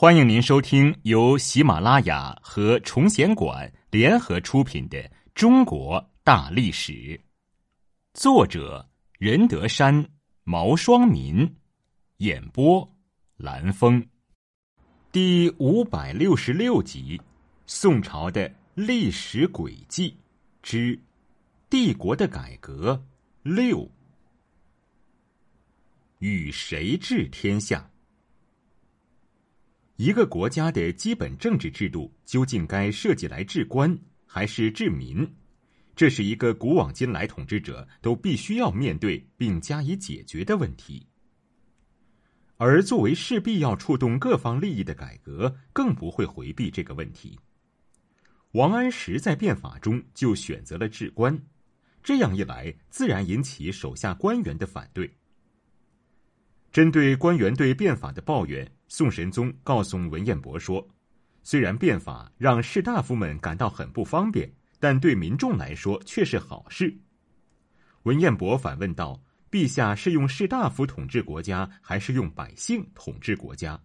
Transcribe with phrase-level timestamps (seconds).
[0.00, 4.96] 欢迎您收听由喜马拉雅和崇贤馆联合出品的
[5.34, 6.92] 《中国大历史》，
[8.14, 8.88] 作者
[9.18, 10.08] 任德山、
[10.44, 11.52] 毛双民，
[12.18, 12.88] 演播
[13.38, 14.00] 蓝峰，
[15.10, 17.20] 第五百六十六集：
[17.66, 20.16] 宋朝的历史轨迹
[20.62, 20.96] 之
[21.68, 23.04] 帝国的改革
[23.42, 23.90] 六，
[26.20, 27.90] 与谁治天下？
[29.98, 35.28] 一个国家的基本政治制度究竟该设计来治官还是治民？
[35.96, 41.04] 这是一个古往今来统治者都必须要面对并加以解决的问题。
[42.58, 47.36] 而作为势必要触动各方利益的改革，更不会回避这个问题。
[48.52, 51.36] 王安石在变法中就选择了治官，
[52.04, 55.12] 这样一来，自然引起手下官员的反对。
[56.70, 58.70] 针对官员对变法的抱怨。
[58.88, 60.86] 宋神宗告诉文彦博说
[61.44, 66.98] ：“虽然变法让士大夫们感到很不方便，但对民众来说却是好事。”
[68.04, 73.78] 文彦博反问道：“陛下是用士大夫统治国家，还是用百姓统治国家？”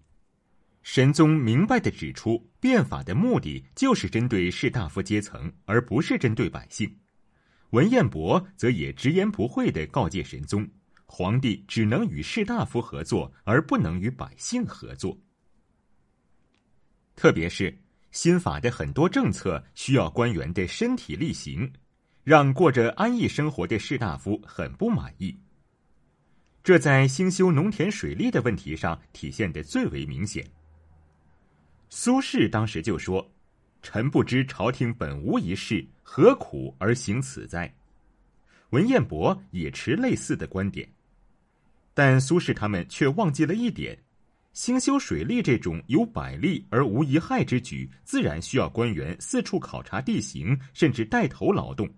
[0.84, 6.94] 神宗明白的指出，变法的目的就是针对士大夫阶层，而不是针对百姓。
[7.70, 10.68] 文彦博则也直言不讳的告诫神宗。
[11.16, 15.16] 皇帝只能与士大夫合作，而不能与百姓合作。
[17.16, 17.72] 特别是
[18.10, 21.72] 新法的很多政策需要官员的身体力行，
[22.24, 25.40] 让过着安逸生活的士大夫很不满意。
[26.64, 30.44] 这在兴修农田水利的问题上体现的最为明显。
[31.90, 33.32] 苏轼当时就说
[33.84, 37.72] ：“臣不知朝廷本无一事，何苦而行此哉？”
[38.72, 40.92] 文彦博也持类似的观点。
[41.94, 43.98] 但苏轼他们却忘记了一点：
[44.54, 51.90] 兴修水利这种有百利而无一害之举，自然需要官员四处考察地形，甚至带头劳动。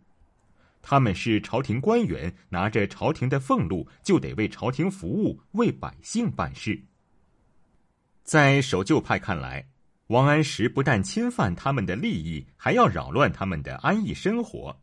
[0.81, 6.79] 他们是朝廷官员，拿着朝廷的俸禄，就得为朝廷服务，为百姓办事。
[8.23, 9.67] 在守旧派看来，
[10.07, 14.79] 王安石不但侵犯他们的利益，还要扰乱他们的安逸生活，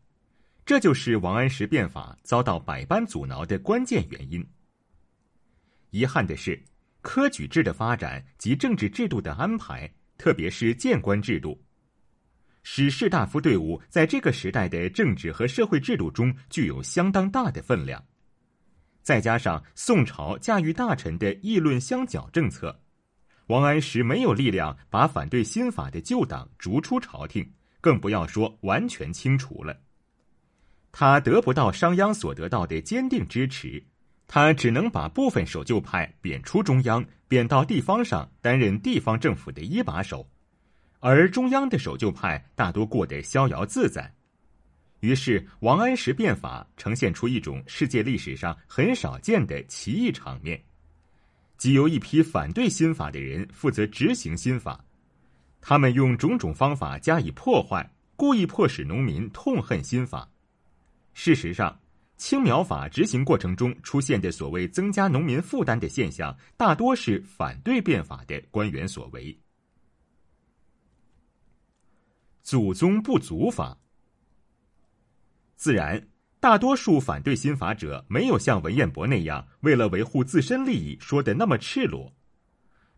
[0.65, 4.45] 这就是王安石变法遭到百般阻挠的关键原因。
[5.93, 6.59] 遗憾的是，
[7.03, 9.87] 科举制的发展及政治制度的安排，
[10.17, 11.63] 特别是谏官制度，
[12.63, 18.03] 使士大夫队伍在这个时代的政治和社会制度中具有相当大的分量。
[19.03, 22.81] 再加上宋朝驾驭大臣的议论相剿政策，
[23.45, 29.79] 王安石没有力量把反对新法的旧党逐出朝廷，更不要说完全清除了。
[30.91, 33.85] 他得不到商鞅所得到的坚定支持。
[34.33, 40.27] 他只能把部分守旧派贬出中央，贬到地方上担任地方政府的一把手，
[40.99, 44.11] 而中央的守旧派大多过得逍遥自在。
[45.01, 50.59] 于是，王安石变法呈现出一种世界历史上很少见的奇异场面，
[51.55, 54.83] 即由一批反对新法的人负责执行新法，
[55.61, 60.27] 他们用种种方法加以破坏，故意迫使农民痛恨新法。
[61.13, 61.81] 事实上。
[62.23, 69.37] 青苗法执行过程中出现的所谓增加农民负担的现象，大多是反对变法的官员所为。
[72.41, 73.77] 祖宗不祖法，
[75.57, 76.07] 自然，
[76.39, 82.09] 大多数反对新法者没有像文彦博那样，为了维护自身利益说的那么赤裸。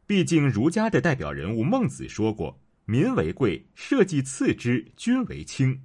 [0.05, 5.81] 毕竟，儒家的代表人物孟子说过：“民为贵，社稷次之，君为轻。”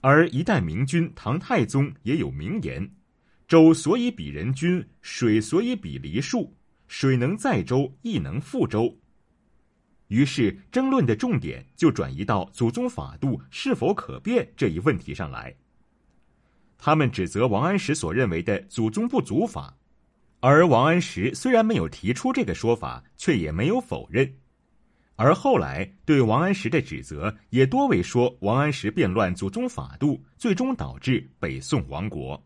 [0.00, 2.90] 而一代明君唐太宗也有名言
[3.46, 6.56] ：“舟所以比人君，水所以比梨树。
[6.88, 8.98] 水能载舟，亦能覆舟。”
[10.08, 15.54] 于是争论的重点就转移到祖宗法度是否可变这一问题上来。
[16.78, 19.76] 他们指责王安石所认为的“祖宗不祖法”，
[20.40, 24.34] 而王安石虽然没有提出这个说法，却也没有否认。
[25.22, 32.42] 而后来对王安石的指责也多为说王安石变乱祖宗法度，最终导致北宋亡国。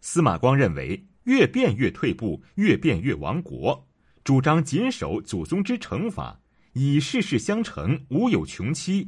[0.00, 3.86] 司马光认为越变越退步，越变越亡国，
[4.24, 6.40] 主张谨守祖宗之成法，
[6.72, 9.06] 以世事相承，无有穷期。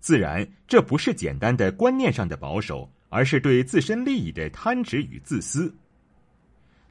[0.00, 5.74] 自然，这不是简单的观念上的保守，而是对自身利益的贪执与自私。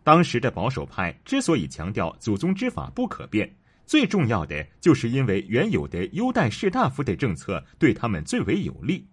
[0.03, 3.49] 当时的保守派之所以强调祖宗之法不可变，
[3.85, 9.07] 最重要的就是因为原有的优待士大夫的政策对他们最为有利。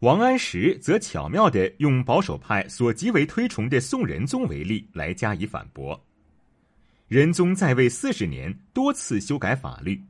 [0.00, 6.00] 王安石则巧妙地用保守派所极为推崇的宋仁宗为例来加以反驳。
[7.08, 10.00] 仁宗在位四十年，多次修改法律。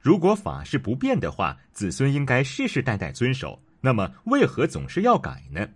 [0.00, 3.62] 如果法是不变的话，子孙应该世世代代遵守。
[3.80, 5.68] 那么，为何总是要改呢？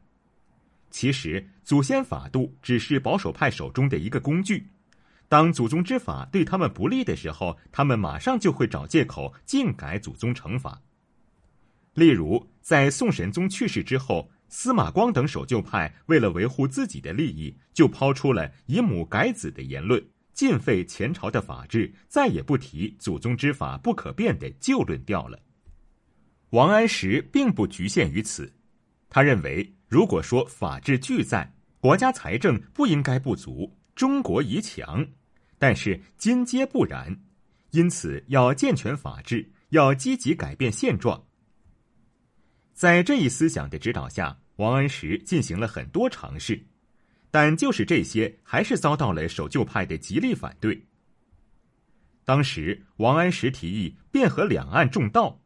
[0.93, 4.69] 其实，祖先法度只是保守派手中的一个工具。
[5.27, 10.81] 当祖宗之法对他们不利的时候，他们马上就会找借口禁改祖宗惩罚。
[11.95, 20.03] 例如，在宋神宗去世之后，司马光等守旧派为了维护自己的利益，就抛出了以母改子的言论。
[20.35, 25.39] 尽废前朝的法制，再也不提祖宗之法不可变的旧论调了。
[26.51, 28.53] 王安石并不局限于此，
[29.09, 35.07] 他认为，如果说法治俱在，国家财政不应该不足，中国宜强。
[35.59, 37.15] 但是今皆不然，
[37.73, 41.23] 因此要健全法治，要积极改变现状。
[42.73, 46.65] 在这一思想的指导下，王安石进行了很多尝试。
[47.31, 50.87] 但就是这些，还是遭到了守旧派的极力反对。
[52.25, 55.39] 当时，王安石提议汴河两岸种稻。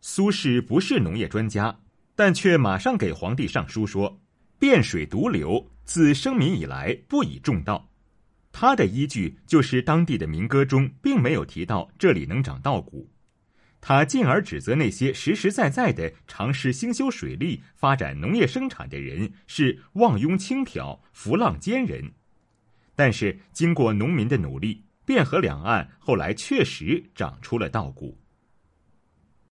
[0.00, 1.76] 苏轼不是农业专家，
[2.16, 4.20] 但却马上给皇帝上书说
[4.58, 7.88] ：“汴水独流，自生民以来不以种稻。”
[8.50, 13.06] 他的依据就是当地的民歌中并没有提到这里能长稻谷。
[13.82, 22.10] 他进而指责那些实实在在的尝试兴修水利、发展农业生产的人是妄庸轻佻、浮浪奸人。
[22.94, 28.18] 但是，经过农民的努力，汴河两岸后来确实长出了稻谷。